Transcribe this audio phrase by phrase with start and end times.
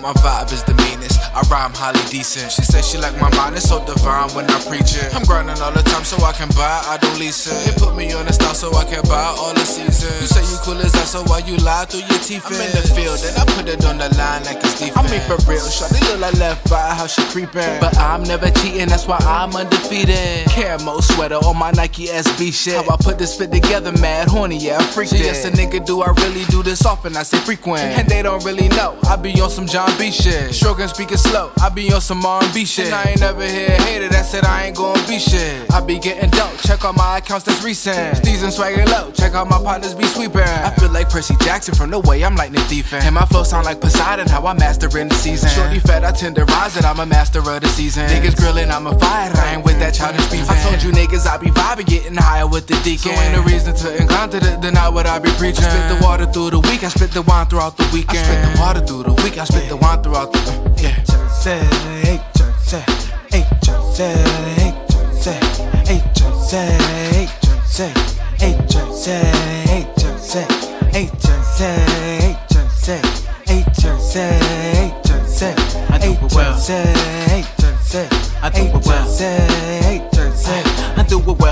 [0.00, 0.87] my vibe is the.
[1.38, 2.50] I rhyme highly decent.
[2.50, 5.14] She said she like my mind is so divine when I preach it.
[5.14, 7.54] I'm grinding all the time so I can buy, I don't lease it.
[7.62, 10.02] You put me on the style so I can buy all the seasons.
[10.02, 12.42] You say you cool as that, so why you lie through your teeth?
[12.42, 14.98] I'm in the field and I put it on the line like it's defense.
[14.98, 17.78] I mean for real, shawty look like left by how she creeping.
[17.78, 20.50] But I'm never cheating, that's why I'm undefeated.
[20.50, 22.82] Camo sweater on my Nike SB shit.
[22.82, 25.30] How I put this fit together, mad horny, yeah, I freaked she it.
[25.30, 27.14] Yes, a nigga, do I really do this often?
[27.14, 28.98] I say frequent, and they don't really know.
[29.06, 31.52] I be on some Jon B shit, stroking speaking slow.
[31.60, 32.86] I be on some R&B shit.
[32.86, 35.70] And I ain't never hear a hater that said I ain't gon' be shit.
[35.72, 38.16] I be getting dope, check out my accounts that's recent.
[38.18, 40.42] Steez and swagger low, check out my partners be sweeping.
[40.42, 43.02] I feel like Percy Jackson from the way I'm lightning thiefing.
[43.02, 45.48] And my flow sound like Poseidon, how I master in the season.
[45.50, 48.06] Shorty fat, I tenderize it, I'm a master of the season.
[48.08, 50.48] Niggas grilling, I'm a fire, I ain't with that childish beef.
[50.50, 53.12] I told you niggas I be vibing, getting higher with the deacon.
[53.12, 55.64] So ain't no reason to incline to the, deny what I be preaching.
[55.64, 58.18] I spit the water through the week, I spit the wine throughout the weekend.
[58.18, 60.82] I spit the water through the week, I spit the wine throughout the week.
[60.82, 61.17] yeah.
[75.60, 76.54] I do it well.
[78.42, 79.08] I do it well.
[80.96, 81.47] I do it well.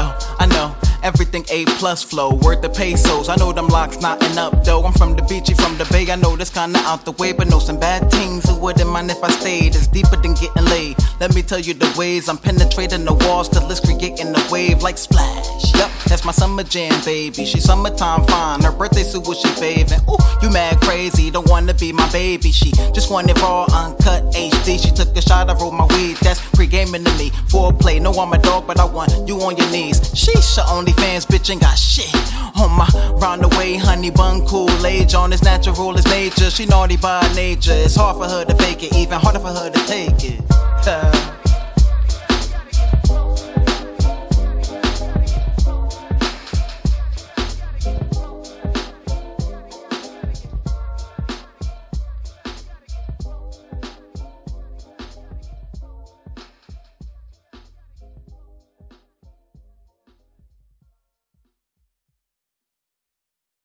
[1.06, 3.28] Everything A plus flow, worth the pesos.
[3.28, 4.82] I know them locks knotting up though.
[4.84, 6.10] I'm from the beachy, from the bay.
[6.10, 8.42] I know this kinda out the way, but know some bad things.
[8.48, 9.76] Who wouldn't mind if I stayed?
[9.76, 10.96] It's deeper than getting laid.
[11.20, 14.82] Let me tell you the ways I'm penetrating the walls till it's creating a wave
[14.82, 15.46] like splash.
[15.76, 17.44] Yup, that's my summer jam, baby.
[17.44, 18.62] She summertime fine.
[18.62, 20.00] Her birthday suit was she faving.
[20.10, 21.30] Ooh, you mad crazy?
[21.30, 22.50] Don't wanna be my baby.
[22.50, 24.25] She just wanted raw, uncut
[24.66, 26.16] She took a shot, I rolled my weed.
[26.16, 27.30] That's pre-gaming to me.
[27.46, 30.00] Foreplay, no I'm a dog, but I want you on your knees.
[30.12, 32.12] She's your only fans, bitch, ain't got shit
[32.56, 32.88] on my
[33.20, 36.50] round the way, honey bun cool age on as natural as nature.
[36.50, 37.72] She naughty by nature.
[37.74, 40.40] It's hard for her to fake it, even harder for her to take it.
[40.50, 41.35] Uh.